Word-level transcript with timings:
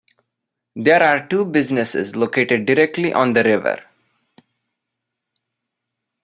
There 0.75 1.03
are 1.03 1.27
two 1.27 1.45
businesses 1.45 2.15
located 2.15 2.65
directly 2.65 3.13
on 3.13 3.33
the 3.33 3.43
river. 3.43 3.83